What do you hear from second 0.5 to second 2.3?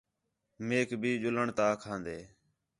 میک بھی ڄُلݨ تا آکھان٘دے